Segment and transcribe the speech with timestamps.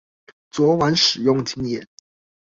[0.49, 1.85] 昨晚使用經驗